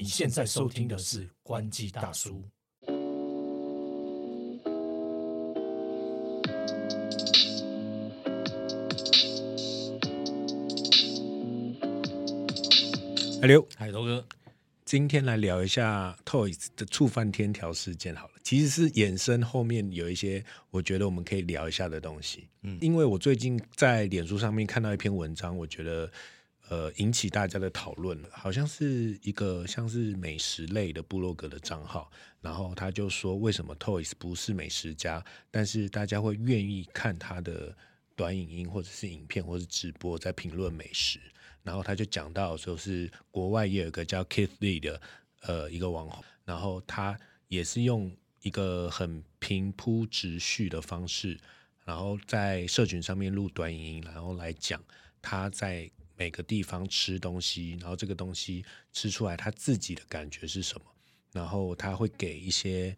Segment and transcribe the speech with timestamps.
[0.00, 2.40] 你现在收听的是关机大叔。
[13.40, 14.24] 海刘，海头哥，
[14.84, 22.46] 今天来聊一下 Toys 的触犯天条事件好了，其实是衍生后面有一些我觉得我们可以聊一下的东西。
[22.62, 26.08] 嗯，因为我最近在脸书上面看到一篇文章，我觉得
[26.68, 37.76] 呃引起大家的讨论了，好像是一个像是美食类的部落格的账号，然后他就说为什么 Toys 不是美食家，但是大家会愿意看他的
[38.14, 41.20] 短影音或者是影片或者是直播在评论美食。
[41.62, 45.00] 然后他就讲到，说是国外也有个叫 Keith Lee 的
[45.42, 51.38] 呃一个网红，然后他也是用一个很平铺直叙的方式，
[51.84, 54.82] 然后在社群上面录短影音，然后来讲
[55.20, 60.84] 他在每个地方吃东西，然后这个东西吃出来他自己的感觉是什么，
[61.32, 62.94] 然后他会给一些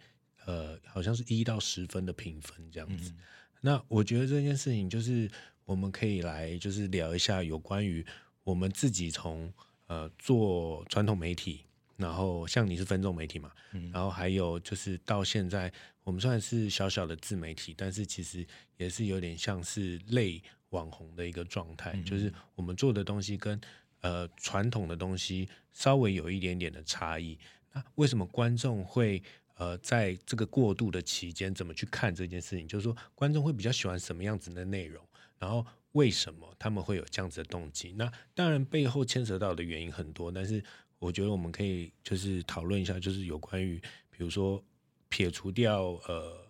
[0.46, 3.12] 呃好像是一到十分的评分这样子。
[3.60, 5.30] 那我觉得这件事情就是
[5.64, 8.04] 我们可以来就是聊一下有关于。
[8.42, 9.52] 我们自己从
[9.86, 11.60] 呃做传统媒体，
[11.98, 13.52] 然后像你是分众媒体嘛，
[13.92, 15.70] 然后还有就是到现在，
[16.02, 18.44] 我们算是小小的自媒体，但是其实
[18.78, 23.60] 也是有点像是类网红的一个状态，就是我们做的东西跟
[24.00, 27.38] 呃传统的东西稍微有一点点的差异。
[27.72, 29.22] 那为什么观众会
[29.54, 32.66] 呃在这个过渡的期间怎么去看这件事情？
[32.66, 35.04] 就是说观众会比较喜欢什么样子的内容，
[35.38, 35.64] 然后。
[35.94, 37.92] 为什么他们会有这样子的动机？
[37.98, 40.62] 那当然背后牵扯到的原因很多，但是
[41.00, 43.76] 我觉得我们可以就是讨论一下，就是有关于
[44.08, 44.62] 比如说
[45.08, 46.48] 撇除掉呃，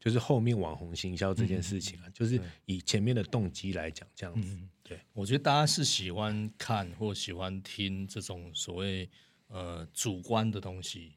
[0.00, 4.58] 就是后面网红行销这件事情啊，就是以前面的动机来讲，这样子。
[4.82, 9.08] 对，我觉得大家是喜欢看或喜欢听这种所谓
[9.46, 11.12] 呃主观的东西，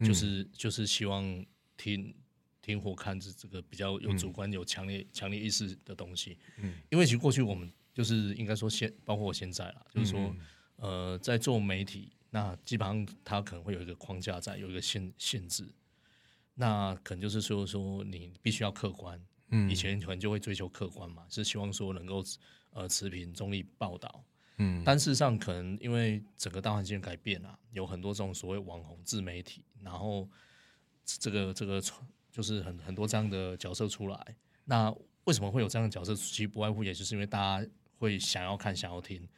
[0.00, 1.46] 就是就是希望
[1.78, 2.14] 听。
[2.64, 10.34] 听或看这这个比较有主观、有强烈、强烈意识的东西，嗯，因为其实过去我们就是应该说现，包括我现在啦，就是说，
[10.76, 15.68] 呃，在做媒体，那基本上它可能会有一个框架在，有一个限限制，
[16.54, 19.20] 那可能就是说说你必须要客观，
[19.50, 22.22] 嗯，以前可能就会追求客观嘛，是希望说能够
[22.70, 24.24] 呃持平、中立报道，
[24.58, 30.28] 嗯，但事实上可能因为整个大环境改变啊，有很多这种所谓网红自媒体，然后
[31.04, 31.82] 这个这个
[32.30, 34.94] 就是很很多这样的角色出来，那
[35.24, 36.14] 为什么会有这样的角色？
[36.14, 39.28] 其实不外乎也就是因为大家会想要看、想要听。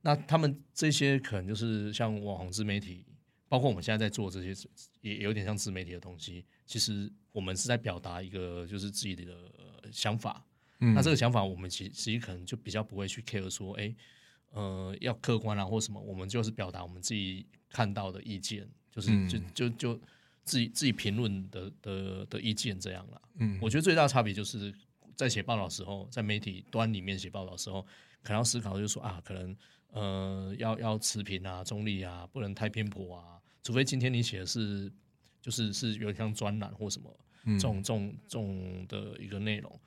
[0.00, 3.04] 那他们这些可能就是像网红自媒体，
[3.48, 4.68] 包括我们现在在做这些，
[5.00, 6.44] 也有点像自媒体的东西。
[6.66, 9.34] 其实我们是在表达一个就是自己的
[9.90, 10.44] 想法。
[10.78, 13.94] 那这个想法，我们其其实可能就比较不会去 care 说，哎，
[14.50, 16.00] 呃，要客观啊或什么。
[16.00, 20.00] 我们就是表达我们自己看到的意见，就是就就就。
[20.44, 24.74] 自己自己评论的的的意见这样了，嗯，我觉得最大的差别就是
[25.14, 27.82] 在写报道时候，在媒体端里面写报道时候，
[28.22, 29.54] 可能要思考就是说啊，可能
[29.90, 33.37] 呃要要持平啊、中立啊，不能太偏颇啊，
[33.68, 34.90] 除非今天你写的是
[35.42, 37.14] 就是是有点像专栏或什么
[37.44, 39.80] 这种这种这种的一个内容，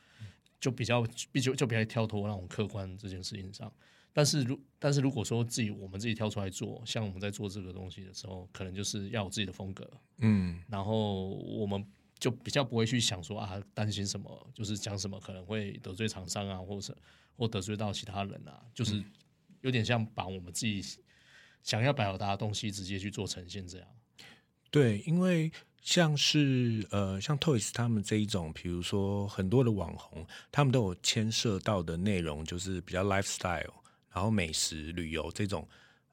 [0.59, 3.73] 就比较比较就比较跳脱那种客观这件事情上。
[4.13, 11.83] 但是如但是如果说自己我们自己挑出来做，像我们在做这个东西的时候，可能就是要有自己的风格，嗯，然后我们
[12.19, 16.95] 就比较不会去想说啊担心什么，就是讲什么可能会得罪厂商啊，或者
[17.35, 19.03] 或得罪到其他人啊，就是
[19.61, 20.83] 有点像把我们自己
[21.63, 23.87] 想要表达的东西直接去做呈现这样。
[24.69, 25.51] 对，因为
[25.81, 33.73] 像是呃像 Toys 他们这一种，比如说很多的网红，他们都有牵涉到的内容，就是比较 lifestyle。
[34.13, 35.65] 然后美食旅游这种，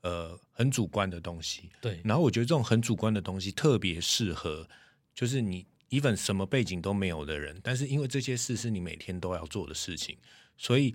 [0.02, 1.68] 呃，很主观的东西。
[1.80, 2.00] 对。
[2.04, 4.68] 然后我觉得这种很主观的东西特别适合，
[5.12, 10.16] 就是你 even 什么背景都没有的人，但是因为这些事是你每天都要做的事情，
[10.56, 10.94] 所以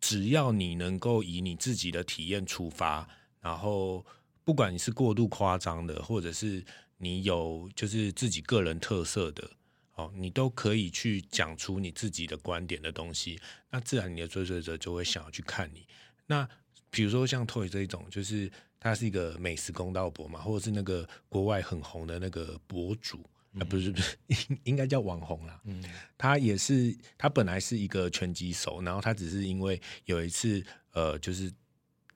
[0.00, 3.08] 只要你能够以你自己的体验出发，
[3.42, 4.02] 然后
[4.44, 6.64] 不管你是过度夸张的，或者是
[6.96, 9.50] 你有就是自己个人特色的，
[9.96, 13.38] 哦，你都可以去讲出你自己的观点的东西，
[13.70, 15.86] 那自然你的追随者就会想要去看你。
[16.26, 16.48] 那
[16.90, 23.24] 比如说像 Toy 这一种，就是他是一个美食公道博嘛，或者是那个国外很红的那个博主
[23.58, 25.60] 啊，不是不是， 应应该叫网红啦。
[25.64, 25.82] 嗯，
[26.16, 31.52] 他也是，他本来是一个拳击手，然后他只是因为有一次呃，就是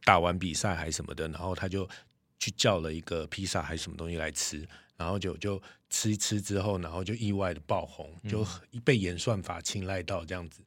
[0.06, 1.88] 打完比赛还是什么的，然后他就
[2.38, 4.64] 去叫了一个披萨还是什么东西来吃，
[4.96, 5.60] 然后就就
[5.90, 8.46] 吃一吃之后，然后就意外的爆红，就
[8.84, 10.62] 被演算法青睐到这样子，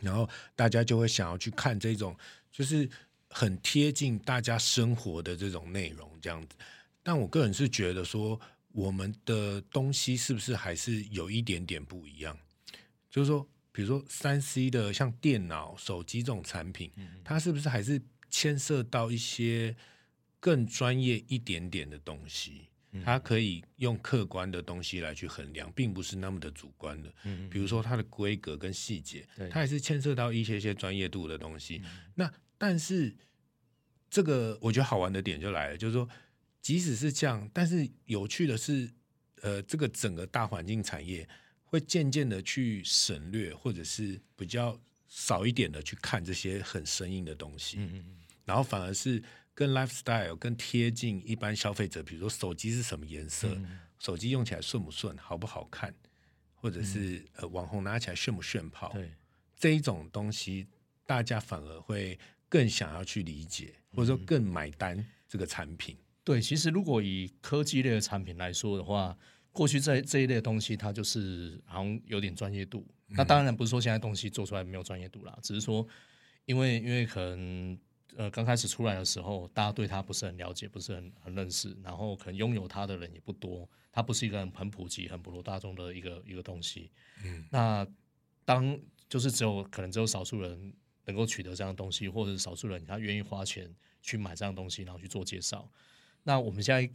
[0.00, 2.16] 然后大家就会想要去看这种。
[2.50, 2.88] 就是
[3.28, 6.56] 很贴近大家生活的这种内容，这样子。
[7.02, 8.40] 但我个人是觉得说，
[8.72, 12.34] 我们的东西是不是还是有一点点不一样？
[13.10, 16.90] 就是说，比如说三 C 的像电脑、手机这种产品，
[17.22, 18.00] 它是不是还是
[18.36, 19.74] 牵涉到一些
[20.38, 22.68] 更专业一点点的东西？
[23.02, 27.10] 它可以用客观的东西来去衡量，并不是那么的主观的。
[27.24, 31.80] 嗯，比如说它的规格跟细节，它还是牵涉到一些些专业度的东西。
[32.14, 33.16] 那但是
[34.10, 36.06] 这个我觉得好玩的点就来了，就是说，
[36.60, 38.90] 即使是这样，但是有趣的是，
[39.40, 41.26] 呃，这个整个大环境产业
[41.64, 44.78] 会渐渐的去省略，或者是比较
[45.08, 47.76] 少一点的去看这些很生硬的东西。
[47.78, 48.04] 嗯嗯，
[48.46, 49.22] 然后反而是。
[49.58, 53.56] 更 lifestyle 更贴近一般消费者，比如说手机是什么颜色，
[53.98, 55.94] 手机用起来顺不顺，好不好看，
[56.52, 59.10] 或者是呃网红拿起来炫不炫炮，对
[59.56, 60.66] 这一种东西，
[61.06, 62.18] 大家反而会
[62.50, 65.96] 更想要去理解，或者说更买单这个产品。
[66.22, 69.16] 对，其实如果以科技类的产品来说的话，
[69.52, 72.86] 过去这这一类东西，它就是好像有点专业度。
[73.06, 75.88] 那当然不是说现在东西做出来没有专业度啦，只是说
[76.44, 77.78] 因为因为可能。
[78.16, 86.90] 呃，刚开始出来的时候，大家对它不是很了解，不是很很认识，然后可能拥有它的人也不多，它不是一个很很普及、很普罗大众的一个一个东西。
[87.22, 87.86] 嗯，那
[88.44, 88.78] 当
[89.08, 90.74] 就是只有可能只有少数人
[91.04, 93.70] 能够取得这样的东西，或者是少数人他愿意花钱
[94.00, 95.70] 去买这样东西，然后去做介绍。
[96.22, 96.90] 那我们现在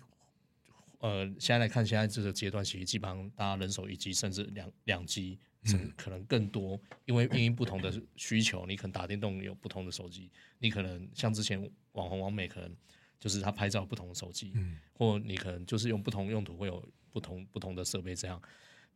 [0.99, 5.39] 呃，现在来看，现在这个阶段，其实基本上大家人手一机，甚至两两机。
[5.65, 11.61] 嗯，可能更多，因为因为不同的需求，你可能打电动有不同的手机，你可能像之前
[11.91, 12.75] 网红王美，可能
[13.19, 18.41] 就是他拍照不同的手机，嗯，或你可能就是用不同用途会有不同不同的设备这样。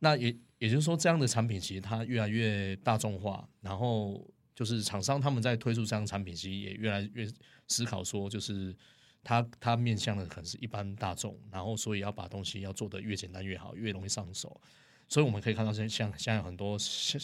[0.00, 7.26] 那也也就是说，这样的产品其实它越来越大众化，然后就是厂商他们在推出这样的产品，其实也越来越
[7.68, 8.76] 思考说，就是
[9.22, 14.60] 它它面向的可能是一般大众，然后所以要把东西要做的越简单越好，越容易上手。
[15.08, 16.76] 所以我们可以看到，像像现在很多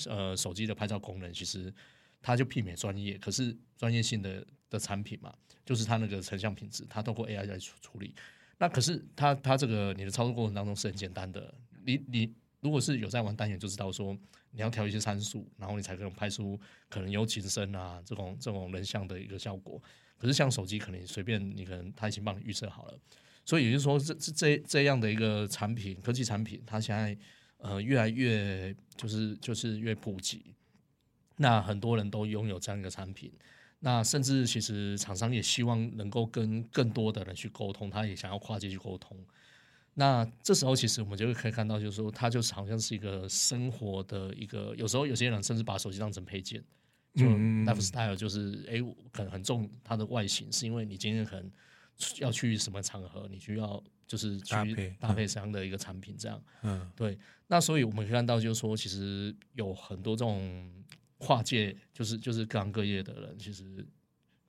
[0.08, 1.72] 呃手机的拍照功能，其实
[2.20, 5.34] 它就媲美专业，可是专业性的的产品嘛，
[5.66, 8.14] 就是它那个成像品质，它通过 AI 来处处理。
[8.58, 11.52] 那可是它它这个你的操作过程当中是很简单的，
[11.84, 14.16] 你你如果是有在玩单眼，就知道说
[14.52, 16.56] 你要调一些参数，然后你才可能拍出
[16.88, 19.82] 可能有景深啊这种这种人像的一个效果。
[20.16, 22.96] 可是像手机，可能随便你可能它已经帮你预测好了。
[23.44, 27.18] 所以也就是说，这这这这样的一个产品，科技产品，它现在。
[27.62, 30.42] 呃，越来越就是就是越普及，
[31.36, 33.32] 那很多人都拥有这样一个产品，
[33.78, 39.16] 那甚至其实厂商也希望能够跟更多的人去沟通，他也想要跨界去沟通。
[39.94, 46.60] 那这时候其实我们就会可以看到，就是说，它就是好像是一个生活的一个，有时候有些人甚至把手机当成配件，
[47.14, 47.26] 就
[47.64, 48.82] lifestyle 就是哎，
[49.12, 51.48] 可能很重它的外形，是因为你今天可能
[52.18, 53.80] 要去什么场合，你需要。
[54.12, 57.18] 就是搭配搭配这样的一个产品，这样，嗯，对。
[57.46, 60.70] 那所以我们可以看到，就是说，其实有很多这种
[61.16, 63.64] 跨界，就是就是各行各业的人，其实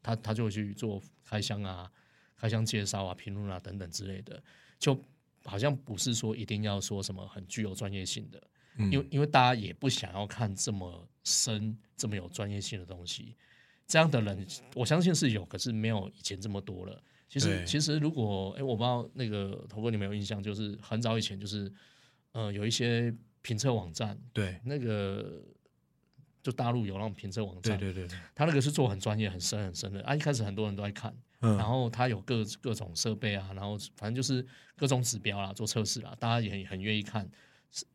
[0.02, 1.90] 他他就会去做开箱啊、
[2.36, 4.44] 开箱介绍啊、评论啊等等之类的，
[4.78, 5.02] 就
[5.46, 8.44] 好像不是说一定要说什么很具有专业性的，
[8.92, 13.38] 因为因为大家也不想要看这么深、这么有专业性的东西。
[13.88, 14.46] 这样的人，
[14.76, 17.02] 我相信是有，可是没有以前这么多了。
[17.34, 21.72] 其实，其实如果哎，我不知道那个头哥你没有印象，就是很早以前，就是
[22.32, 23.12] 呃，有一些
[23.42, 25.42] 评测网站，对，那个
[26.44, 30.16] 就大陆有那种评测网站，对对对，他那个是做很专业、很深很深的啊。
[30.16, 37.28] 一开始很多人都在看，然后他有各各种设备啊，然后反正就是各种指标啦，做测试啦，大家也很很愿意看。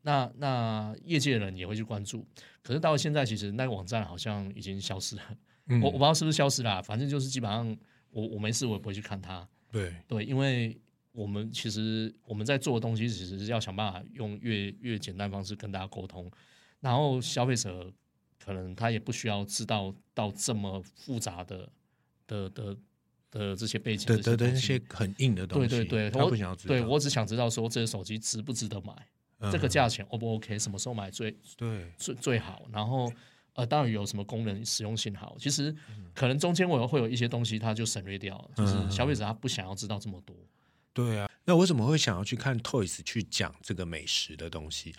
[0.01, 2.27] 那那业界人也会去关注，
[2.61, 5.23] 可是到现在，其实那个网站好像已经消失了。
[5.81, 7.77] 我我不知道是不是消失了，反正就是基本上。
[8.11, 9.47] 我我没事，我也不会去看它。
[9.71, 10.79] 对对，因为
[11.11, 16.29] 我们其实我们在做的东西，其实是要想办法用越越简单方式跟大家沟通。
[16.79, 17.91] 然后消费者
[18.43, 21.69] 可能他也不需要知道到这么复杂的
[22.25, 22.77] 的的
[23.29, 25.67] 的这些背景的的那些很硬的东西。
[25.67, 26.75] 对对对，我不想知道。
[26.75, 33.11] 对我只想知道说这个手机值不值得买，这个价钱 O 不 OK，什么时候买最对最最好，然后。
[33.53, 35.75] 呃，当然有什么功能实用性好，其实
[36.13, 40.35] 可能中间我会有一些东西，它就省略掉了，就是消费者他不想要知道这么多。
[40.93, 44.93] 对啊，那为什么会想要去看 Toys 去讲这个美食的东西？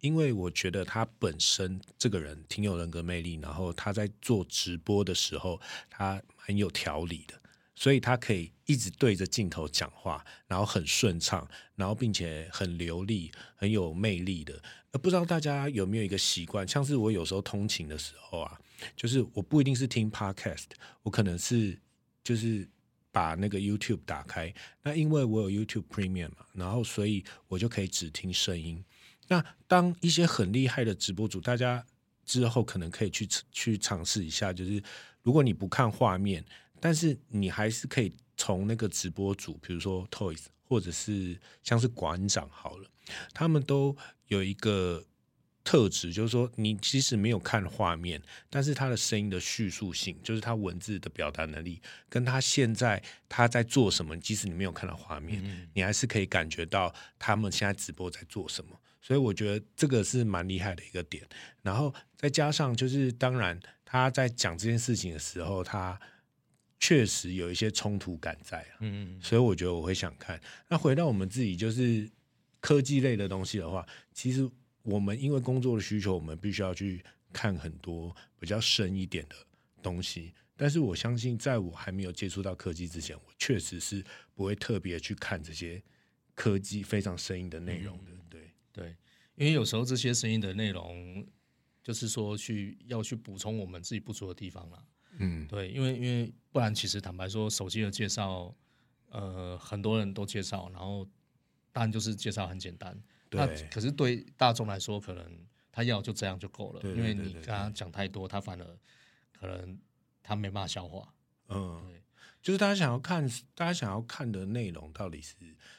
[0.00, 7.34] 因为我觉得他本身这个人挺有人格魅力，然后他在做直播的时候，他很有条理的。
[7.74, 14.62] 所以他可以一直对着镜头讲话，然后很顺畅，然后并且很流利、很有魅力的。
[14.92, 18.58] 呃，不知道大家有没有一个习惯，像是我有时候通勤的时候啊，
[18.94, 20.64] 就是我不一定是听 podcast，
[21.02, 21.78] 我可能是
[22.22, 22.68] 就是
[23.10, 24.52] 把那个 YouTube 打开。
[24.82, 28.84] 那因为我有 YouTube Premium 嘛，然后所以我就可以只听声音。
[29.28, 31.84] 那当一些很厉害的直播主，大家
[32.26, 34.82] 之后可能可以去去尝试一下，就是
[35.22, 36.44] 如果你不看画面，
[36.78, 42.90] 但是你还是可以从那个直播主，比如说 Toys 或者是像是馆长好了，
[43.32, 43.96] 他们都
[44.32, 45.04] 有一个。
[45.64, 48.20] 特质就是说，你即使没有看画面，
[48.50, 58.76] 但是他的声音的叙述性，就是他文字的表达能力，跟他现在他在做什么，即使你没有看到画面，你还是可以感觉到他们现在直播在做什么。
[59.00, 61.24] 所以我觉得这个是蛮厉害的一个点。
[61.62, 65.96] 然后再加上，就是当然他在讲这件事情的时候，他
[66.80, 68.66] 确实有一些冲突感在。
[68.80, 69.22] 嗯嗯。
[69.22, 70.40] 所以我觉得我会想看。
[70.68, 72.10] 那回到我们自己，就是
[72.62, 74.50] 科技类的东西的话，其实。
[74.84, 77.00] 我们因为工作的需求，我们必须要去
[77.32, 79.36] 看很多比较深一点的
[79.80, 80.34] 东西。
[80.56, 84.04] 但是我相信，在我还没有接触到科技之前，我确实是
[84.34, 85.80] 不会特别去看这些
[86.34, 88.10] 科技非常生硬的内容的。
[88.28, 88.96] 对对，
[89.36, 91.24] 因为有时候这些声音的内容，
[91.80, 94.84] 就是说去要去补充我们自己不足的地方了。
[95.18, 98.52] 嗯，对，因为因为不然，其实坦白说，手机的介绍，
[99.10, 101.08] 呃，很多人都介绍，然后
[101.72, 102.96] 当然就是介绍很简单。
[103.30, 108.78] 那可是对大众来说，可能他要就这样就够了，因为你跟他讲太多，他反而
[109.32, 109.78] 可能
[110.22, 111.14] 他没办法消化。
[111.48, 112.02] 嗯，对，
[112.42, 115.34] 就是大家想要看，大家想要看的内容到底是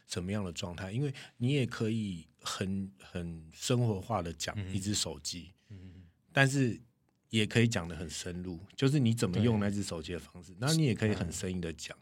[0.08, 0.92] 什么样的状态？
[0.92, 6.82] 因为你也可以很很生活化的讲一只手机，嗯，但是
[7.30, 11.96] 也可以讲的很深入，就是你怎么用那只手机的方式，那你也可以很生硬的讲。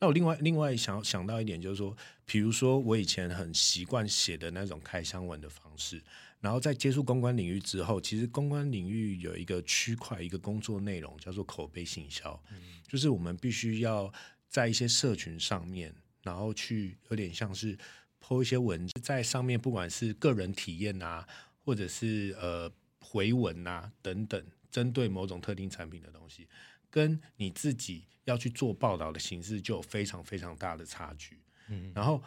[0.00, 6.00] 那我另外另外想想到一点，就是说，比如说我以前很习惯写的那种开箱文的方式，
[6.40, 12.40] 然后在接触公关领域之后，其实公关领域有一个区块，一个工作内容叫做口碑行销，
[12.86, 14.12] 就是我们必须要
[14.48, 17.76] 在一些社群上面，然后去有点像是
[18.20, 21.26] 抛一些文字在上面，不管是个人体验啊，
[21.64, 24.40] 或者是呃回文啊等等，
[24.70, 26.46] 针对某种特定产品的东西。
[26.90, 31.38] 跟你自己要去做报道的形式就有非常非常大的差距。
[31.68, 32.22] 嗯，然后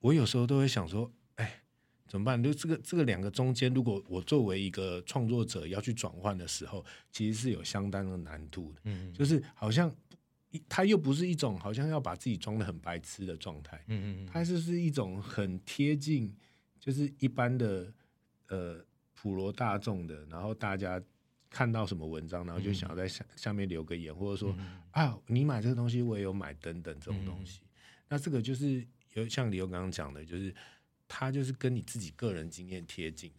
[0.00, 1.62] 我有时候都会想说，哎，
[2.06, 2.42] 怎么办？
[2.42, 8.80] 就这个这个两个中间，如果我作为一个创作者要去转换的时候，其实是有相当的难度的。
[8.84, 9.94] 嗯，就是好像
[10.68, 13.82] 它又不是一种好像要把自己装的很白痴的状态。
[13.88, 16.34] 嗯嗯，它就是一种很贴近，
[16.78, 17.92] 就是一般的
[18.48, 21.02] 呃普罗大众的，然后大家。
[21.52, 24.56] 看到什么文章，然后就想要在下下面留个言，或者说
[24.90, 27.60] 啊，你买这个东西，我也有买等等这种东西。
[28.08, 30.54] 那这个就是有像李欧刚刚讲的，就是
[31.06, 33.30] 他就是跟你自己个人经验贴近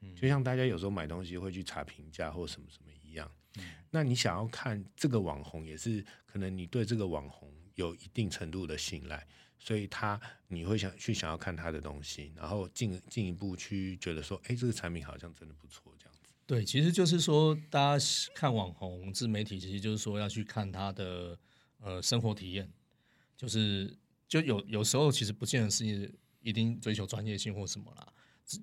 [0.00, 3.30] 的，就像大家有时候买东西会去查评价或什么什么一样。
[3.90, 9.26] 那你想要看这个网红，也是可能你对这个网红有一定程度的信赖，
[9.58, 15.94] 所以他你会想去想要看他的东西，然后进进一步去觉得说，哎，这个产品好像真的不错。
[16.48, 21.38] 对，其实就是说，大家看网红自媒体，其实就是说要去看他的
[21.78, 22.72] 呃生活体验，
[23.36, 23.94] 就是
[24.26, 28.12] 就有有时候其实不见得是一定追求专业性或什么啦，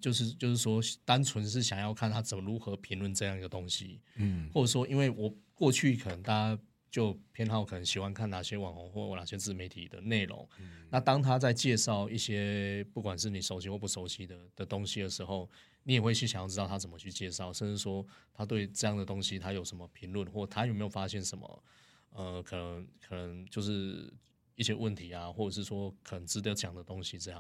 [0.01, 6.60] 就是就是说单纯是想要看他怎么如何评论这样一个东西，嗯，或者说因为我过去可能大家
[6.96, 10.48] 就偏好可能喜欢看哪些网红或哪些自媒体的内容，
[10.90, 15.50] 那当他在介绍一些不管是你熟悉或不熟悉的的东西的时候。
[15.88, 21.64] 你也会去想要知道他怎么去介绍，甚至说他对这样的东西他有什么评论，或他有没有发现什么，
[22.10, 24.12] 呃，可能可能就是
[24.56, 27.20] 一些问题啊，或者是说可能值得讲的东西。
[27.20, 27.40] 这样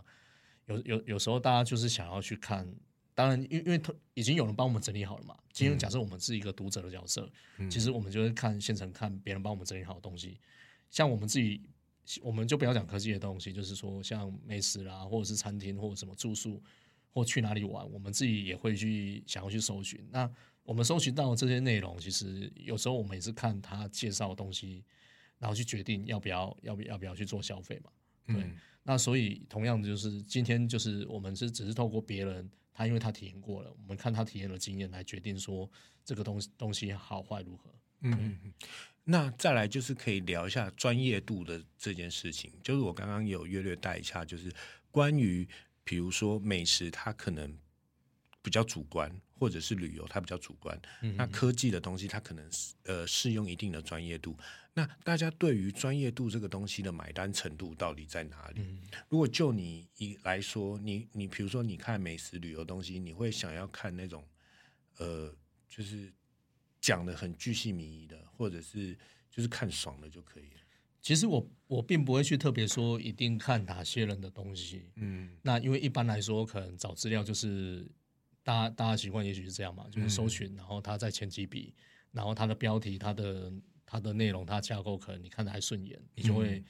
[0.67, 2.71] 有有有时候大家就是想要去看，
[3.15, 3.81] 当然因因为
[4.13, 5.35] 已经有人帮我们整理好了嘛。
[5.51, 7.27] 今天假设我们是一个读者的角色，
[7.71, 10.39] 其实我们就是看现成看别人帮我们整理好的东西。
[10.91, 11.61] 像我们自己，
[12.21, 16.61] 我们就不要讲科技的东西，就是说像美食啦，或者是餐厅或者什么住宿。
[17.15, 20.05] 或去哪里玩，我们自己也会去想要去搜寻。
[20.11, 20.29] 那
[20.63, 24.83] 我们搜寻到这些内容，其实有时候我们也是看他介绍的东西，
[25.39, 27.89] 然后去决定要不要要不要不要去做消费嘛。
[28.27, 28.51] 对。
[28.83, 35.67] 那所以同样的就是今天就是我们是只是透过别人，他因为他体验过了，我们看他体验的经验来决定说
[36.03, 37.73] 这个东西东西好坏如何。
[38.01, 38.37] 嗯。
[39.05, 44.53] 那再来就是可以聊一下专业度的这件事情，就是我刚刚有略略带一下，就是
[44.91, 45.47] 关于。
[45.87, 47.59] 比如说美食，它可能
[48.45, 50.79] 比较主观，或者是旅游，它比较主观。
[51.17, 52.47] 那科技的东西，它可能
[52.83, 54.37] 呃适用一定的专业度。
[54.75, 58.61] 那大家对于专业度这个东西的买单程度到底在哪里？
[59.09, 64.23] 如果就你一来说，你你比如说你看美食旅游东西，你会想要看那种
[64.97, 65.35] 呃，
[65.67, 66.13] 就是
[66.79, 68.95] 讲的很巨细靡遗的，或者是
[69.31, 70.61] 就是看爽的就可以了。
[71.01, 77.89] 其实我我并不会去特别说一定看哪些人的东西，嗯那因为一般来说，可能找资料就是
[78.45, 81.73] 大家大家习惯，也许是这样嘛，就是搜寻，然后它在前几笔，
[82.11, 83.51] 然后它的标题、它的
[83.87, 86.63] 它的内容、它架构，可能你看的还顺眼，你就会、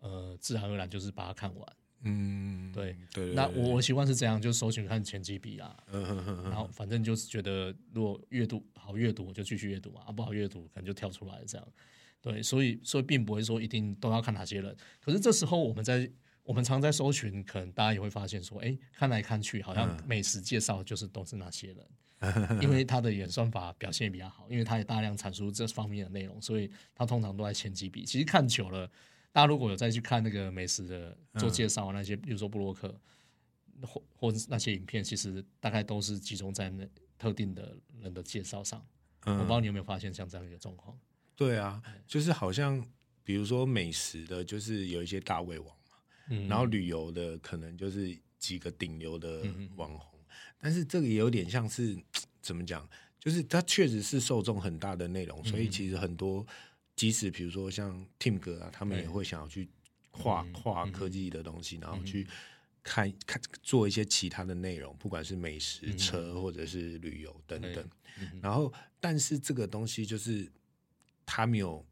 [0.00, 1.76] 呃自然而然就是把它看完。
[2.02, 11.66] 嗯，对对对，那对我我习惯是这样，就是搜寻看前几笔啊，嗯哼哼哼然后反正就是觉得如果阅读好阅读，我就继续阅读嘛，啊不好阅读可能就跳出来这样。
[12.20, 16.10] 对，所以所以并不会说一定都要看哪些人，可是这时候我们在
[16.44, 28.04] 我们常在搜寻，可能大家也会发现说，哎，看来看去好像美食介绍就是都是那些人，因为他的演算法表现也比较好，因为他也大量产出这方面的内容，所以他通常都在前几笔。
[28.04, 28.86] 其实看久了，
[29.32, 32.94] 大家如果有再去看那个美食的做介绍那些，比如说布洛克
[33.80, 36.86] 或或那些影片，其实大概都是集中在那
[37.18, 38.84] 特定的人的介绍上。
[39.24, 40.94] 我不知道你有没有发现像这样一个状况？
[41.34, 42.86] 对啊，就是好像
[43.22, 45.83] 比如说美食的，就是有一些大胃王嘛，
[46.28, 46.48] 嗯。
[46.48, 50.18] 然后旅游的可能就是几个顶流的嗯网红，
[50.60, 51.96] 但是这个也有点像是
[52.40, 52.88] 怎么讲，
[53.18, 56.46] 就是它确实是受众很大的内容，嗯所以其实很多
[56.96, 59.68] 即使比如说像 Tim 哥啊，他们也会想要去
[60.10, 60.92] 跨嗯跨嗯。
[60.92, 62.26] 科技的东西，然后去。
[62.86, 67.74] 看看做一些其他的内容，不管是美食、嗯车或者是旅游等对。
[67.74, 67.88] 等。
[68.20, 68.38] 嗯。
[68.42, 70.46] 然后，但是这个东西就是
[71.24, 71.82] 他没有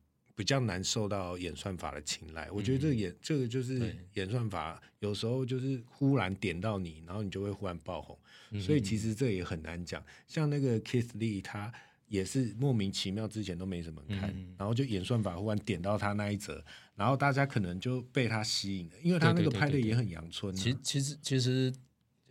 [0.43, 2.51] 比较难受到演算法的青睐。
[2.51, 8.19] 我觉得这个演这个就是演算法有时候就是忽然点到你，然后你就会忽然爆红。
[8.51, 10.05] 嗯所以其实这也很难讲。
[10.27, 11.73] 像那个 Kiss Lee，他
[12.09, 16.61] 也是莫名其妙之前都没什么看，嗯然后就演算法忽然点到他那一则，
[16.97, 20.59] 然后大家可能就被他吸引了，因为他那个拍的也很阳春、啊。
[20.59, 21.73] 其其实其实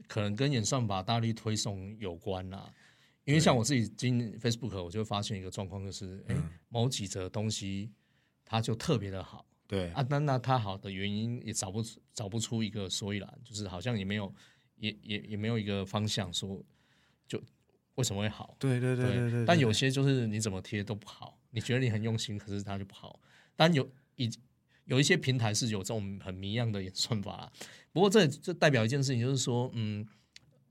[0.05, 2.69] 可能跟演算法大力推送有关啦。
[3.23, 7.91] 因为像我自己经 Facebook，我就发现一个状况，就是哎、诶某几则东西
[8.51, 14.35] 它就特别的好对，啊，那那它好的原因也找不出找不出一个所以然，就是好像也没有
[14.75, 16.61] 也也也没有一个方向说
[17.25, 17.41] 就
[17.95, 18.53] 为什么会好。
[18.59, 19.45] 对对对对对。
[19.45, 23.21] 但有些就是你怎么贴都不好，你觉得你很用心，可是它就不好。
[23.55, 24.29] 但有一
[24.83, 27.49] 有一些平台是有这种很迷样的演算法啦。
[27.93, 30.05] 不过这这代表一件事情，就是说，嗯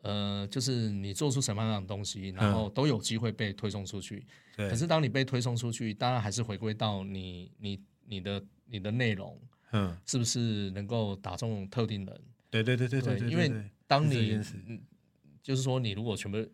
[0.02, 4.18] 呃，就是你做出什么样的东西，然后都有机会被推送出去。
[4.18, 9.40] 对可是当你被推送出去，当然还是回归到你你你的你的内容
[9.72, 12.20] 嗯，是不是能够打中特定人。
[12.50, 14.40] 对对对对对对，因为对当你
[15.42, 16.44] 就是说你如果全部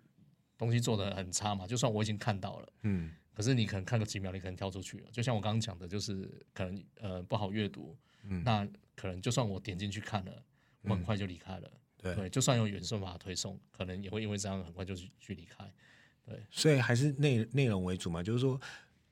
[0.58, 2.68] 东西做的很差嘛，就算我已经看到了。
[2.82, 5.10] 嗯可是你可能看个几秒，你可能跳出去了。
[5.12, 10.42] 就像我刚刚讲的，就是可能呃不好阅读，嗯那可能就算我点进去看了，
[10.82, 11.70] 我很快就离开了。
[11.98, 15.70] 对对，就算有原算法推送，可能也会因为这样很快就去去离开。
[16.50, 18.60] 所以还是内内容为主嘛，就是说，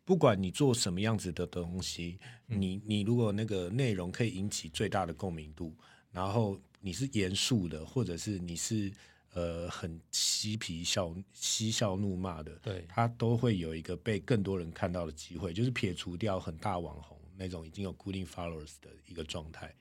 [0.05, 2.61] 不管你做什么样子的东西，嗯。
[2.61, 5.74] 你你如果那个内容可以引起最大的共鸣度，
[6.11, 8.92] 然后你是严肃的，或者是你是
[9.33, 12.85] 呃很嬉皮笑嬉笑怒骂的，对。
[12.88, 19.74] 它都会有一个被更多人看到的机会，就是撇除掉很大网红那种已经有固定 followers 的一个状态，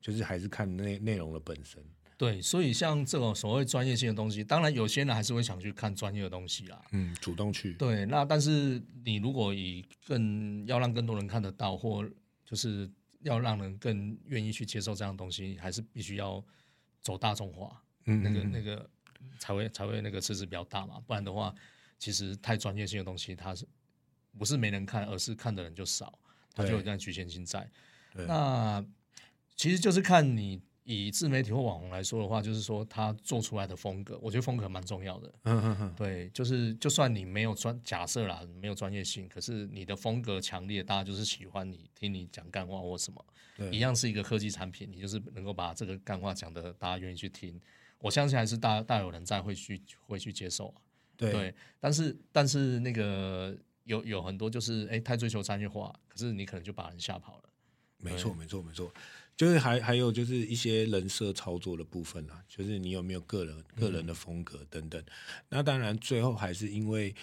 [0.00, 1.82] 就是还是看内内容的本身。
[2.20, 6.78] 对，所以像这种所谓专业性的东西，当然有些人还是会想去看专业的东西啦。
[6.90, 7.72] 嗯，主动去。
[7.72, 12.06] 对，那但是你如果以更要让更多人看得到，或
[12.44, 12.86] 就是
[13.22, 16.44] 要让人更愿意去接受这样的东西，还是必须要
[17.00, 17.82] 走大众化。
[18.04, 18.90] 嗯，那个嗯那个
[19.38, 21.54] 才会才会那个池子比较大嘛，不然的话，
[21.98, 23.66] 其实太专业性的东西，它是
[24.38, 26.18] 不是没人看，而是看的人就少，
[26.52, 27.66] 它就有对这样局限性在。
[28.12, 28.84] 那
[29.56, 35.32] 其实就是看你以自媒体或网红来说的话，就是说他做出来的风格，我觉得风格蛮重要的。
[35.44, 43.24] 嗯嗯嗯，对，就是就算你没有专假设啦，没有专业性，可是你的风格强烈，大家就是喜欢你听你讲干话或什么，
[43.56, 47.60] 对一样是一个科技产品，你就是能够把这个干话讲的大家愿意去听，
[47.98, 50.80] 我相信还是大大有人在会去会去接受啊。
[51.16, 57.44] 对对，但是但是那个有有很多就是哎太追求商业化，可是你可能就把人吓跑了。
[58.02, 58.90] 没错，没错，没错，
[59.40, 65.02] 就是还还有就是一些人设操作的部分啊，就是你有没有个人个人的风格等等。
[65.48, 67.14] 那当然，最后还是因为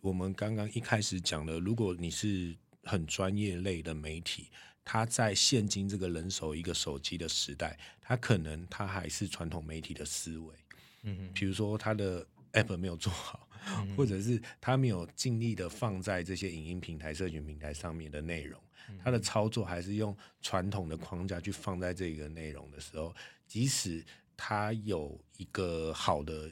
[0.00, 4.48] 我们刚刚一开始讲的，如果你是很专业类的媒体，
[4.86, 10.54] 它在现今这个人手一个手机的时代，它可能它还是传统媒体的思维，
[11.02, 13.46] 嗯比如说它的 app 没有做好，
[13.94, 18.58] 或者是他没有尽力的放在这些影音平台、社群平台上面的内容，
[19.02, 23.14] 它的操作还是用传统的框架去放在这个内容的时候，
[23.46, 24.04] 即使
[24.36, 26.50] 它有一个好的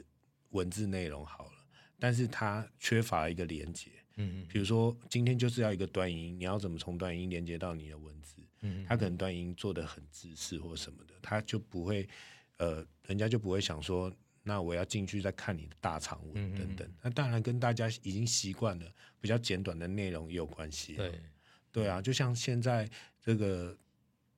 [0.50, 1.66] 文字内容好了，
[1.98, 3.90] 但是它缺乏一个连接。
[4.16, 8.36] 嗯比如说今天就是要一个端音，你要怎么从端音连接到你的文字？
[8.60, 12.08] 嗯他可能端音做的很自私或什么的，他就不会，
[12.58, 14.12] 呃，人家就不会想说，
[14.44, 16.88] 那我要进去再看你的大长嗯文等等。
[17.02, 18.86] 那当然跟大家已经习惯了
[19.20, 20.94] 比较简短的内容也有关系。
[20.94, 21.20] 对，
[21.74, 22.88] 对啊，就像现在
[23.20, 23.76] 这个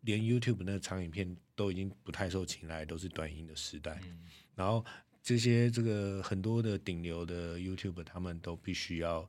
[0.01, 4.01] 连 YouTube 那个长影片都已经不太受青睐，都是短影音的时代。
[4.05, 4.19] 嗯
[4.55, 4.83] 然后
[5.23, 9.29] 这些这个很多的顶流的 YouTube，他们都必须要，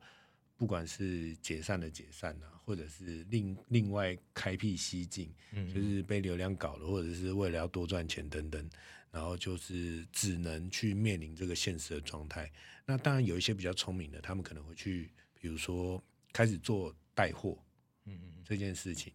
[0.55, 8.69] 不管是解散的解散啊，或者是另另外开辟蹊径，嗯就是被流量搞了，或者是为了要多赚钱等等，
[9.11, 12.49] 然后就是只能去面临这个现实的状态。
[12.85, 17.61] 那当然有一些比较聪明的，他们可能会去，比如说开始做带货，
[18.07, 19.13] 嗯嗯这件事情，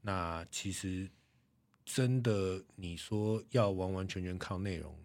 [0.00, 1.08] 那其实
[1.84, 4.98] 真的你说要完完全全靠内容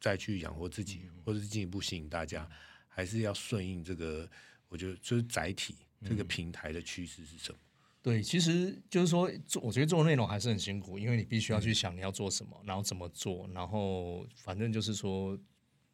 [0.00, 2.46] 再去养活自己，或者是进一步吸引大家，
[2.88, 4.28] 还是要顺应这个，
[4.68, 7.58] 我觉得就是载体这个平台的趋势是什么？
[8.02, 15.38] 对，其实就是说做，我觉得做内容还是很辛苦，因为你必须要去想你要做什么，然后怎么做，然后反正就是说，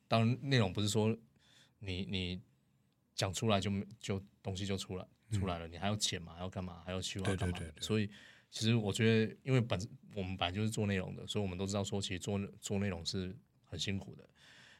[0.09, 1.16] 当内容不是说
[1.79, 2.40] 你你
[3.14, 7.83] 讲出来就就东西就出来出来了，你还要剪嘛，还要干嘛，还要去干嘛对对对对。
[7.83, 8.11] 所以
[8.51, 9.79] 其实我觉得，因为本
[10.14, 14.29] 我们本来就是做内容的，所以我们都知道说，其实做做内容是很辛苦的。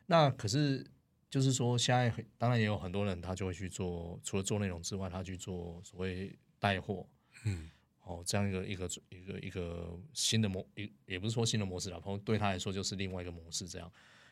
[0.07, 0.85] 那可是
[1.29, 7.09] 就是说，现在很当然也有很多人，他就会去做，除了做内容之外，他去做所谓带货，
[7.45, 7.71] 嗯，
[8.03, 13.91] 哦，这样一个一个一个一个新的模，也也不是说新的模式啦，然后对他来说就是另外一个模式，这样。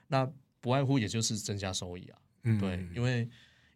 [0.08, 0.28] 那
[0.60, 2.58] 不外乎也就是增加收益啊，嗯。
[2.58, 3.28] 对，因为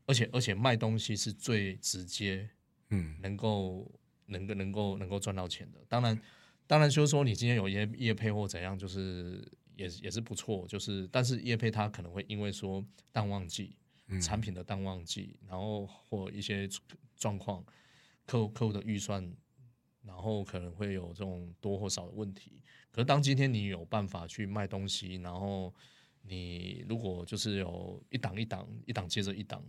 [0.06, 2.48] 而且而且卖东西是最直接
[2.90, 3.90] 嗯能够
[4.26, 5.78] 能够能够能够赚到钱的。
[5.88, 6.20] 当然，
[6.66, 10.66] 当然就是说你今天有业业配或怎样，就是也也是不错。
[10.66, 13.76] 就是但是业配它可能会因为说淡旺季，
[14.20, 16.68] 产品的淡旺季，然后或一些
[17.16, 17.64] 状况，
[18.26, 19.32] 客户客户的预算，
[20.02, 22.60] 然后可能会有这种多或少的问题。
[22.90, 25.72] 可是当今天你有办法去卖东西，然后
[26.22, 29.64] 你如果就是有一档一档一档接着一档。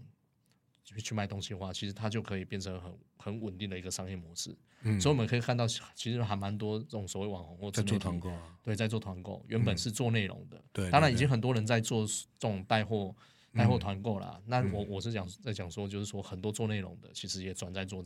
[0.83, 4.55] 去去卖东西的话，其实它就可以变成很很稳定的一个商业模式。
[4.81, 4.99] 嗯。
[4.99, 10.85] 所以我们可以看到，其实还蛮多这种所谓网红或在做团购啊，对，在做团购，原本是做内容的，对。
[10.85, 13.15] 对当然已经很多人在做这种带货、
[13.53, 13.69] 带嗯。
[13.69, 14.39] 货团购啦。
[14.45, 18.03] 那我我是讲在讲说，就是说很多做内容的，其实也转在做，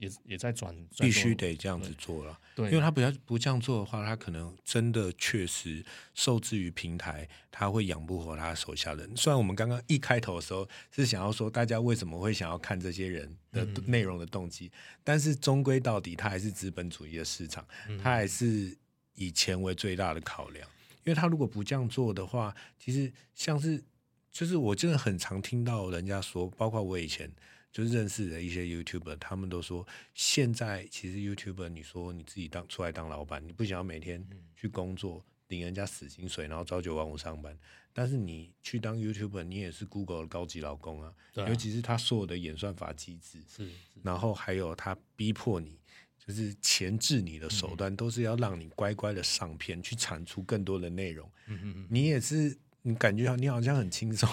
[0.00, 2.36] 也也在转，在必做须得这样子做了。
[2.56, 5.84] 对，因为他不要不这样做的话，他可能真的确实
[6.14, 9.14] 受制于平台，他会养不活他手下人。
[9.14, 14.72] 虽然我们刚刚一开头的时候是想要说大家为什么会想要看这些人的嗯内容的动机，
[15.04, 18.76] 但是终归到底，它还是资本主义的市场，嗯它还是
[19.14, 20.66] 以钱为最大的考量。
[21.04, 23.82] 因为他如果不这样做的话，其实像是
[24.30, 27.30] 就是我真的很常听到人家说，包括我以前
[27.72, 34.38] 就是认识的一些 YouTuber，他们都说，现在其实 YouTuber，你说你自己当出来当老板，你不想要每天嗯。
[34.56, 37.56] 去工作领人家死薪水，然后朝九晚五上班，
[37.92, 41.48] 但是你去当 YouTuber，你也是 Google 的高级老公啊，啊。
[41.48, 43.72] 尤其是他所有的演算法机制，是是。
[44.02, 45.78] 然后还有他逼迫你，
[46.18, 47.50] 就是钳制你的嗯。
[47.50, 51.30] 手段，都是要让你乖乖的上片，去产出更多的内容。
[51.46, 54.28] 嗯嗯嗯，你也是，你感觉你好像很轻松，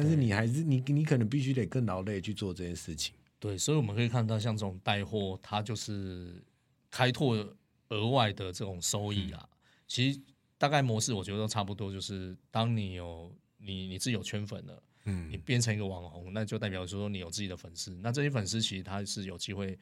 [0.00, 3.14] 但是你还是你你可能必须得更劳累去做这件事情。
[3.40, 6.42] 对，所以我们可以看到，像这种带货，它就是
[6.90, 7.36] 开拓
[7.88, 9.48] 额外的这种收益啊。
[9.86, 10.20] 其实
[10.56, 17.92] 大概模式，我觉得都差不多，就是当你有你你自己有圈粉了，嗯你变成一个网红，那就代表说你有自己的粉丝。
[18.02, 19.78] 那这些粉丝其实他是有机会，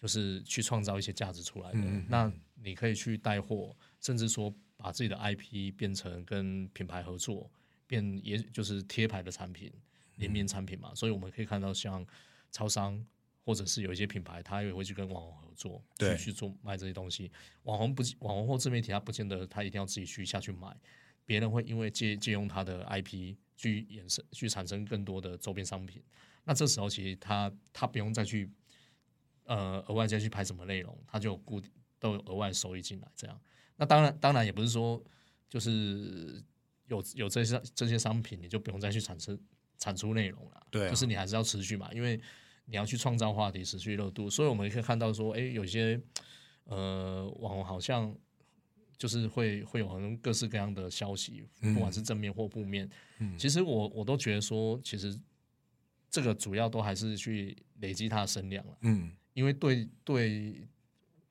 [0.00, 1.80] 就是去创造一些价值出来的。
[2.08, 7.50] 那你可以去带货，甚至说把自己的 IP 变成跟品牌合作，
[7.92, 9.70] 变也就是贴牌的产品、
[10.16, 10.94] 联名产品嘛。
[10.94, 12.06] 所以我们可以看到，像
[12.50, 13.04] 超商
[13.44, 17.30] 或者是有一些品牌，他也会去跟网红合作，对去去做卖这些东西。
[17.64, 20.74] 网红不网红或自媒体，他不见得他一定要自己去下去买，
[21.26, 26.02] 别人会因为借借用他的 IP 去衍生去产生更多的周边商品。
[26.44, 28.50] 那这时候其实他他不用再去
[29.44, 33.08] 呃额外再去拍什么内容，他就固定都有额外收益进来。
[33.14, 33.40] 这样，
[33.76, 35.02] 那当然当然也不是说
[35.48, 36.42] 就是
[36.96, 39.38] 有有这些这些商品，你就不用再去产生
[39.78, 40.66] 产出内容了。
[40.70, 42.20] 对啊就是你还是要持续嘛，因为
[42.66, 44.30] 你要去创造话题，持续热度。
[44.30, 46.00] 所以我们可以看到说，哎，有些
[46.64, 48.14] 呃网红好像
[48.96, 52.88] 就是会会有很多各式各样的消息，不管是正面或负面。
[53.18, 55.18] 嗯其实我我都觉得说，其实
[56.10, 58.78] 这个主要都还是去累积它的声量了。
[58.82, 60.68] 嗯，因为对对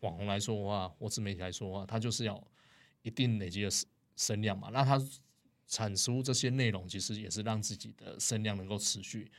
[0.01, 2.47] 网红来说的话，或自媒体来说的话，它就是要
[3.03, 4.69] 一定累积的声声量嘛。
[4.73, 4.99] 那它
[5.71, 9.31] 产出这些内容，其实也是让自己的声量能够持续。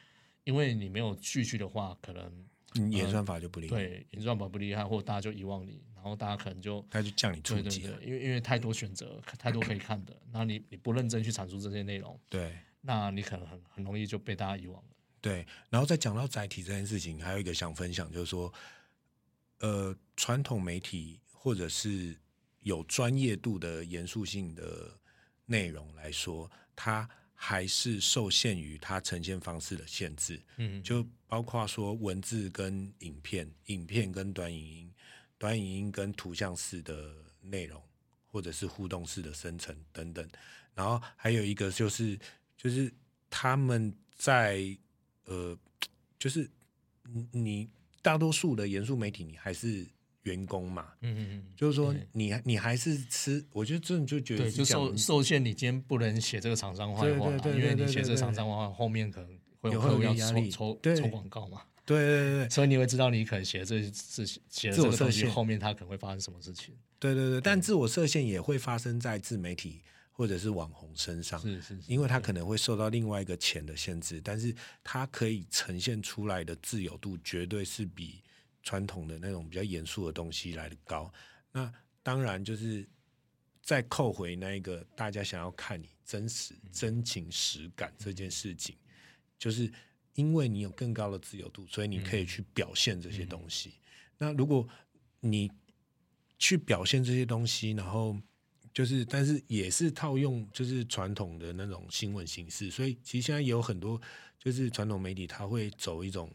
[0.45, 14.89] 因为你没有继续的话，可能演算法就不厉害，对，演算法不厉害，或者大家就遗忘你，然后大家可能就他就降你触及了，因为因为太多选择，太多可以看的，那你你不认真去产出这些内容，对，那你可能很很容易就被大家遗忘了。
[15.21, 18.53] 对，然后再讲到载体这件事情，还有一个想分享，就是说，
[19.61, 22.17] 呃，传统媒体或者是
[22.63, 24.99] 有专业度的严肃性的
[25.53, 30.41] 内容来说，它还是受限于它呈现方式的限制。
[30.57, 34.93] 嗯，就包括说文字跟影片、影片跟短影音、
[35.37, 37.83] 短影音跟图像式的内容，
[38.31, 40.27] 或者是互动式的生成等等。
[40.75, 42.19] 然后还有一个就是，
[42.57, 42.91] 就是
[43.29, 44.77] 他们在。
[45.27, 45.57] 呃，
[46.19, 46.51] 就是
[47.05, 47.71] 你你
[48.03, 49.87] 大多数的严肃媒体，你还是
[50.23, 59.29] 员工嘛，嗯嗯嗯，就是说你你还是吃，我觉得这种就觉得就受受限，你今天不能写这个厂商坏话，因为你写这个厂商坏话，后面可能
[59.61, 69.83] 会有客户要抽抽抽广告嘛，对对对，所以你会知道你可能写这这写这个东西后面它可能会发生什么事情，对对对，但自我设限也会发生在自媒体。
[70.15, 74.55] 或者是网红身上，是是，因为他可能会受到另外一个钱的限制，但是
[74.85, 78.23] 他可以呈现出来的自由度绝对是比
[78.63, 81.13] 传统的那种比较严肃的东西来的高。
[81.51, 81.73] 那
[82.03, 82.89] 当然就是
[83.63, 88.77] 再扣回那一个大家想要看你真实真情实感这件事情，
[89.39, 89.71] 就是
[90.15, 93.75] 因为你有更高的自由度，所以你可以去表现这些东西。
[94.19, 94.69] 那如果
[95.21, 95.51] 你
[96.39, 98.17] 去表现这些东西，然后
[98.75, 104.01] 就是，但是也是套用就是传统的那种新闻形式，所以其实现在也有很多
[104.39, 106.35] 就是传统媒体，它会走一种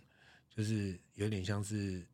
[0.50, 2.08] 就是有点像是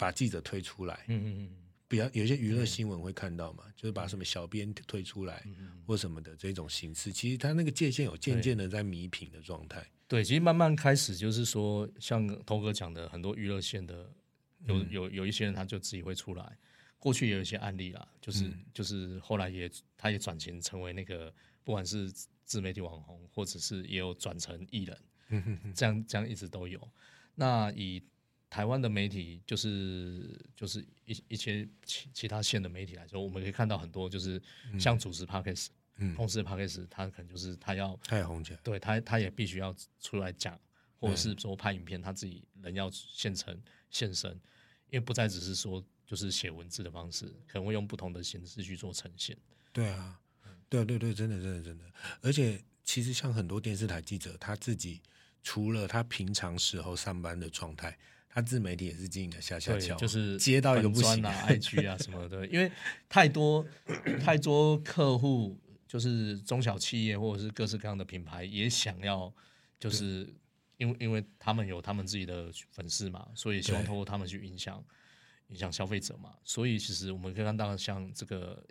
[0.00, 1.50] 把记者推出来，嗯嗯嗯，
[1.86, 5.44] 比较有些娱乐新闻会看到嘛，就是把什么小编推出来
[5.86, 9.86] 或什么的这种形式，其实他那个界限有渐渐的在弥平的状态。
[10.08, 14.10] 对，其实慢慢开始就是说，像头哥讲的，很多娱乐线的
[14.66, 16.56] 有有有一些人他就自己会出来。
[16.98, 21.32] 过去也有一些案例啦，就是就是后来也他也转型成为那个
[21.64, 22.12] 不管是
[22.44, 26.78] 自媒体网红，或者是也有转成艺人，这样这样一直都有。
[27.34, 28.02] 那以
[28.50, 34.42] 台湾的媒体，就是就是一一些其其他县的媒体来说，我们可以看到很多就是
[34.78, 40.60] 像主持 podcast，嗯，同时 podcast 他可能就是他要太红起来，对他他也必须要出来讲，
[40.98, 43.58] 或者是说拍影片，他自己人要现成
[43.88, 44.32] 现身，
[44.90, 45.82] 因为不再只是说。
[46.10, 49.38] 就是写文字的方式，可能会用不同的形式去做呈现。
[49.72, 50.18] 对啊，
[50.68, 51.84] 对对对，真的真的真的。
[52.20, 55.00] 而且其实像很多电视台记者，他自己
[55.40, 57.96] 除了他平常时候上班的状态，
[58.32, 62.46] 他自媒体也是经营的下下翘，就是接到一个不行啊， IG 啊什么的。
[62.46, 62.70] 因为
[63.08, 63.66] 太多
[64.22, 69.30] 太多客户，就是中小企业或者是各式各样的品牌，也想要，
[69.78, 70.32] 就是
[70.78, 74.82] 因为因为他们有他们自己的粉丝嘛，所以希望通过他们去影响。
[75.48, 78.64] 影响消费者嘛，所以其实我们可以看到，像这个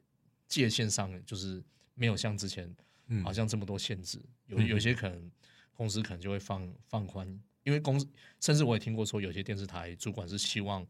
[0.47, 1.61] 界限上，就是
[1.93, 2.73] 没有像之前，
[3.21, 4.17] 好像这么多限制。
[4.47, 5.29] 有有些可能
[5.73, 8.07] 公司可能就会放放宽，因为公司
[8.39, 10.85] 甚至我也听过说，有些电视台主管是希望，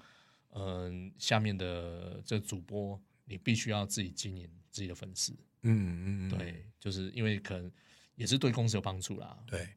[0.52, 5.34] 嗯，下面的这主播你必须要自己经营自己的粉丝。
[5.64, 7.72] 嗯嗯，对，就是因为可能
[8.16, 9.38] 也是对公司有帮助啦。
[9.48, 9.68] 对。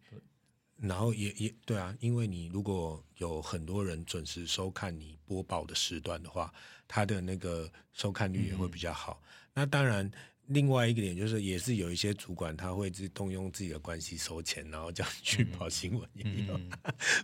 [0.78, 6.52] 然后也也对啊，因为你如果有很多人准时收看你播报的时段的话，
[6.88, 9.22] 他的那个收看率也会比较好。
[9.54, 10.10] 那当然，
[10.46, 16.08] 另外一个点就是，也是有一些主管他会自动用自己的关系收钱，然后叫你去跑新闻。
[16.14, 16.58] 也 有，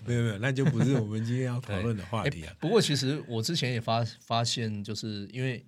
[0.04, 2.57] 没有没有，那就不是我们今天要讨论的话题啊。
[2.61, 5.64] 不过其实我之前也发发现，就是因为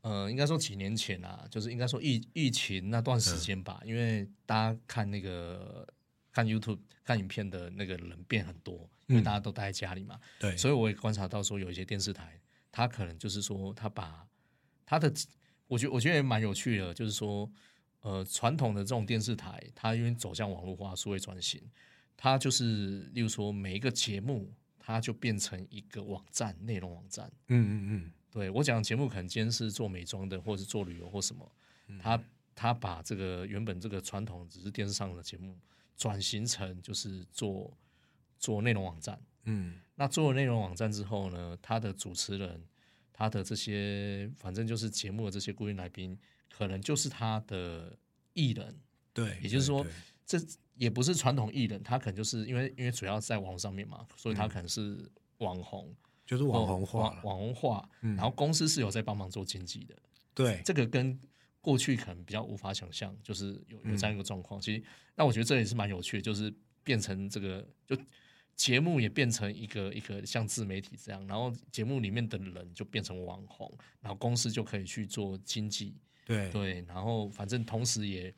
[0.00, 5.86] 呃，应该说几年前啊，就是应该说疫疫情那段时间吧，因为大家看那个。
[6.32, 10.20] 看 YouTube 看影片的那个人变很多，因为大家都待在家里嘛。
[10.38, 12.38] 对，所以我也观察到说，有一些电视台，
[12.70, 14.28] 他可能就是说，他把
[14.84, 15.10] 他的，
[15.66, 17.50] 我觉我觉得也蛮有趣的，就是说，
[18.00, 21.60] 呃，传统的这种电视台，它因为走向网络化、数位转型，
[22.16, 27.30] 它就是，例如说每一个节目，它就变成一个网站，内容网站。
[27.48, 31.50] 嗯嗯嗯，对我讲节目，可能今天是做美妆的，或者是做旅游或什么，
[31.98, 32.22] 他
[32.54, 35.56] 他把这个原本这个传统只是电视上的节目。
[35.98, 37.74] 转型成就是做
[38.38, 42.62] 做内容网站，嗯，那做了内容网站之后呢，他的主持人，
[43.16, 46.18] 他的这些反正就是节目的这些固定来宾，
[46.50, 47.96] 可能就是他的
[48.34, 48.78] 艺人，
[49.14, 49.84] 对，也就是说，
[50.26, 50.38] 这
[50.74, 54.98] 也不是传统艺人，他可能就是因为因为主要在网络上面嘛，所以他可能是
[55.38, 55.94] 网红，
[56.26, 59.96] 就是网红化，网红化，然后公司是有在帮忙做经济的，
[60.34, 61.18] 对，这个跟。
[61.62, 64.60] 过去可能比较无法想象，就是有有这样一个状况。
[64.60, 64.80] 其实，
[65.16, 67.96] 那我觉得这也是蛮有趣的，就是变成这个就
[68.56, 76.50] 节目也变成一个一个像自媒体这样，然后节目里面的人就变成网红，然后公司就可以去做经济，对。
[76.50, 78.34] 对，然后反正同时也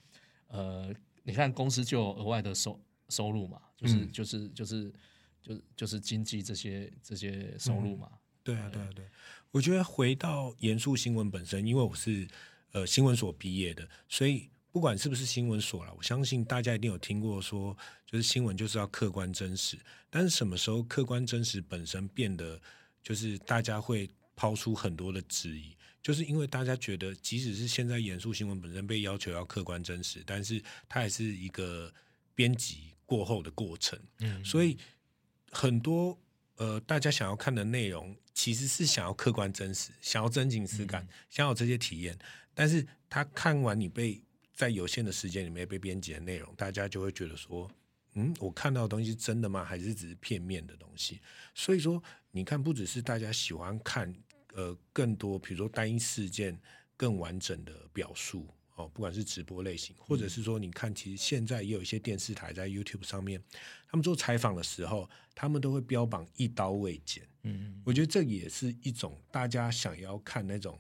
[0.48, 2.78] 呃，你看公司就有额外的收
[3.08, 4.12] 收入嘛，就是、嗯。
[4.12, 4.92] 就是就是
[5.40, 8.10] 就是就是经济这些这些收入嘛，
[8.42, 8.82] 对啊，对。
[8.82, 9.06] 啊，对。
[9.52, 12.26] 我觉得回到严肃新闻本身，因为我是
[12.72, 17.76] 呃新闻所毕业的，所以不管是不是新闻所了，我相信大家一定有听过说，
[18.06, 19.78] 就是新闻就是要客观真实。
[20.10, 22.60] 但是什么时候客观真实本身变得，
[23.02, 31.92] 就是大家会抛出很多的质疑，就是因为大家觉得，即使是现在严肃新闻本身被要求要客观真实，但是它还是一个
[32.34, 33.98] 编辑过后的过程。
[34.20, 34.76] 嗯，所以
[35.50, 36.18] 很多
[36.56, 42.18] 呃，大家想要看的内容，其实是想要客观真实，想要真情实感，想要这些体验。
[42.54, 44.20] 但是他看完你被
[44.58, 47.70] 在有限的时间里面被编辑的内容，大家就会觉得说，
[48.14, 49.64] 嗯，我看到的东西是真的吗？
[49.64, 51.20] 还是只是片面的东西？
[51.54, 54.12] 所以说，你看，不只是大家喜欢看
[54.54, 56.58] 呃更多，比如说单一事件
[56.96, 58.48] 更完整的表述。
[58.74, 63.42] 哦，不管是直播类型，或者是说，你看，其实现在也有一些电视台在 YouTube 上面，
[63.88, 67.26] 他们做采访的时候，他们都会标榜一刀未剪。
[67.42, 70.78] 嗯我觉得这也是一种大家想要看那种，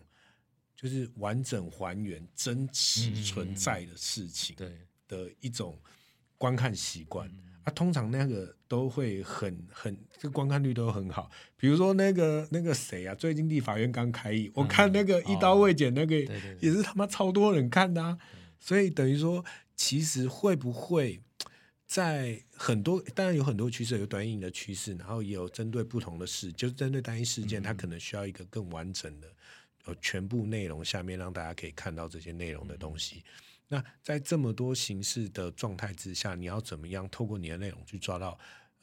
[0.80, 4.70] 就是完整还原真实存在的事情对，
[5.08, 5.76] 的一种
[6.36, 7.28] 观看习惯。
[7.64, 11.28] 啊，通常那个都会很很，这观看率都很好。
[11.56, 16.16] 比如说那个那个谁啊，最近立法院刚开议，我看那个一刀未剪那个
[16.60, 18.16] 也是他妈超多人看的啊。
[18.60, 21.20] 所以等于说，其实会不会
[21.86, 29.28] 在很多当然有很多趋势，有短影的趋势，然后也有针对不同的事，就是针对单一事件，它可能需要一个更完整的
[29.88, 33.24] 呃全部内容下面，让大家可以看到这些内容的东西。
[33.66, 38.38] 那在这么多形式的状态之下，你要怎么样透过你的内容去抓到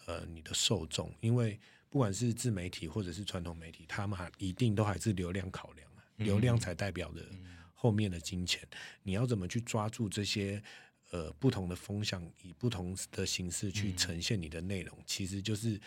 [0.05, 1.13] 呃你的受众？
[1.21, 7.21] 因为不管是自媒体或者是传统媒体，他们还一定都还是流量考量啊，流量才代表着
[7.73, 8.67] 后面的金钱。
[9.03, 10.61] 你要怎么去抓住这些
[11.11, 14.97] 呃不同的风向，以不同的形式去呈现你的内容？
[15.05, 15.79] 其实就是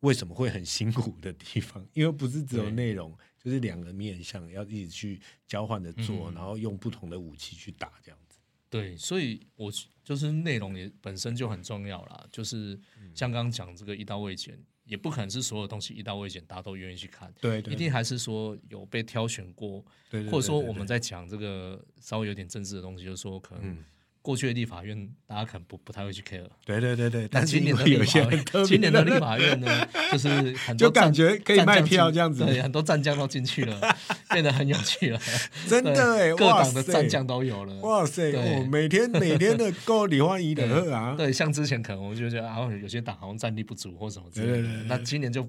[0.00, 3.16] 为什么会很辛苦的地方，因为不是只有内容，
[3.48, 8.38] 就是两个面向要一直去交换的做，嗯然后用不同的武器去打这样子。
[8.70, 9.72] 对，所以我
[10.04, 12.26] 就是内容也本身就很重要啦。
[12.30, 12.78] 就是
[13.14, 23.84] 像刚刚讲这个一刀未剪，也不可能是所有东西一刀未剪大家都愿意去看，对对，一定还是说有被挑选过，对对，或者说我们在讲这个稍微有点政治的东西，就是说可能嗯
[24.28, 28.22] 过去的立法院大家可能不不太会去 care，对对对对，但是今年的有些
[28.66, 33.80] 今年的立法院呢，就是很多就感战觉可以卖票这样子对，很多战将都进去了，
[34.30, 35.18] 变得很有趣了。
[35.66, 37.74] 真的哎，各哇党的塞战将都有了。
[37.76, 38.30] 哇塞，
[38.70, 44.68] 每天 每天的够李焕仪的喝啊，对，像之前可能我就觉得，啊有些党好像战力不足或什么之类的。
[44.88, 45.48] 那今年就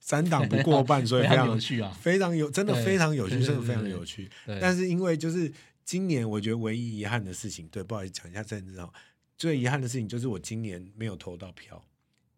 [0.00, 1.96] 三党不过半，所以非 非常常有趣啊。
[2.00, 4.28] 非常有，真的非常有趣，真的非常有趣。
[4.60, 5.52] 但是因为就是
[5.88, 8.92] 今年，我觉得唯一遗憾的事情，对，不好意思讲一下政治哦。
[9.38, 11.82] 最遗憾的事情就是我今年没有投到票，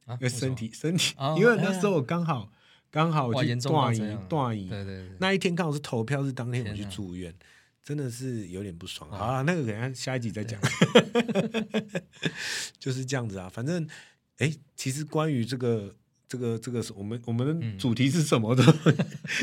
[0.04, 2.48] 啊因为身体身体哦，因为那时候我刚好
[2.92, 7.34] 刚好我去断仪这样断仪，对对对，那一天刚好是投票是当天，我去住院，
[7.82, 9.10] 真的是有点不爽。
[9.10, 10.60] 啊，那个等下下一集再讲。
[12.78, 13.84] 就是这样子啊，反正
[14.36, 15.96] 哎，其实关于这个
[16.30, 18.62] 这个这个是，我们我们的嗯主题是什么 的？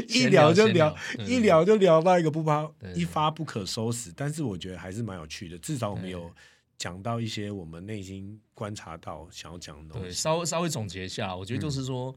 [0.08, 4.10] 一聊就闲聊，对一聊就聊到一个不发一发不可收拾。
[4.16, 6.34] 但是我觉得还是蛮有趣的，至少我们有
[6.78, 10.16] 讲到一些我们内心观察到想要讲的东对，西。
[10.16, 12.16] 稍微稍微总结一下，我觉得就是说，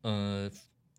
[0.00, 0.50] 呃，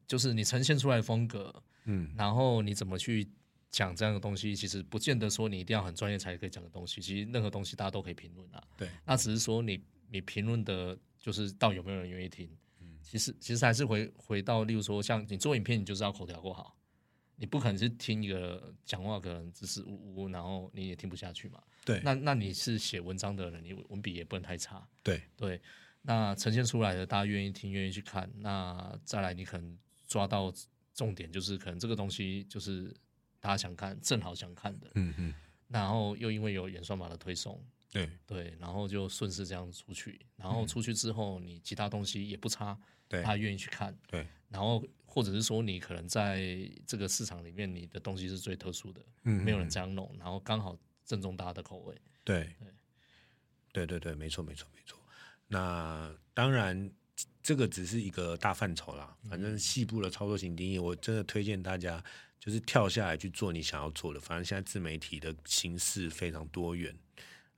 [0.06, 3.28] 就是你呈现出来的风格，嗯，然后你怎么去
[3.72, 8.62] 讲这样的东西，其实不见得说你一定要很专业才可以讲的东西，其实任何东西大家都可以评论啊。
[8.78, 12.48] 对，那只是说你你评论的，就是到有没有人愿意听。
[13.10, 16.78] 其实其实还是回回到，例如说，像你做影片，你就是要口条够好，
[17.38, 21.64] 你不可能是听一个讲话可能支支吾吾，然后你也听不下去嘛。
[21.86, 24.86] 对，那那你是写文章的人，你文笔也不能太差。
[25.02, 25.62] 对，对，
[26.02, 28.30] 那呈现出来的大家愿意听，愿意去看。
[28.36, 30.54] 那再来，你可能抓到
[30.94, 32.94] 重点，就是可能这个东西就是
[33.40, 35.34] 大家想看，正好想看的，嗯嗯，
[35.70, 53.86] 然后又因为有演算法的推送，对对，然后就顺势这样出去，然后出去之后，你其他东西也不差，对他愿意去看，对，然后或者是说你可能在这个市场里面，你的东西是最特殊的，嗯，没有人嗯这样弄，然后刚好正中大家的口味，对，对。
[53.86, 55.00] 对对，没错没错没错。
[55.48, 56.90] 那当然，
[57.44, 62.04] 这个只是一个大范畴啦，反正细部的操作型定义，我真的推荐大家
[62.40, 64.20] 就是跳下来去做你想要做的。
[64.20, 66.98] 反正现在自媒体的形式非常多元，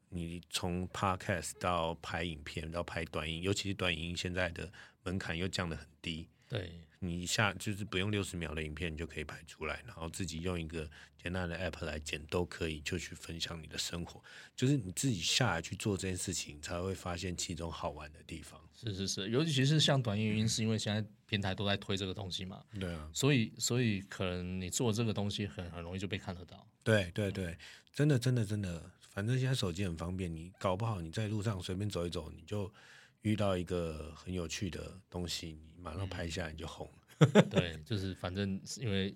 [0.09, 4.69] 你从 podcast 到拍影片到拍短影，尤其是短影音，现在的
[5.09, 6.27] 门槛又降得很低。
[6.47, 10.89] 对你下就是不用六十秒的影片，你就可以拍出来，然后自己用一个
[11.21, 14.21] 简单的 app 来剪都可以，就去分享你的生活。
[14.55, 18.59] 就是你自己下来去做这件事情，才会发现其中好玩的地方。
[18.75, 26.67] 是是是，尤其是像短影音，是因为现在平台都在推这个东西嘛，对啊，所以所以可能你做这个东西很很容易就被看得到。
[26.83, 27.57] 对对对，
[27.93, 32.73] 真的真的真的，反正现在手机很方便，你搞不好你在路上随便走一走，你就
[33.21, 37.41] 遇到一个很有趣的东西，你马上拍下来你就红了。
[37.49, 39.13] 对，就是反正是因为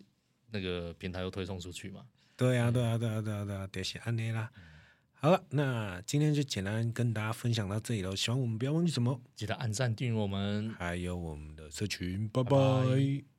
[0.51, 2.05] 那个平台又推送出去嘛。
[2.35, 4.51] 对啊对啊对啊对啊对啊，得写安内啦。
[5.13, 8.13] 好了，那今天就简单跟大家分享到这里了。
[8.13, 10.73] 喜欢我们不要忘记什么，记得按赞订阅我们。
[10.73, 13.32] 还有我们的社群，拜拜拜